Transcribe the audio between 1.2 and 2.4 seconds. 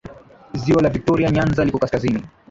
Nyanza liko kaskazini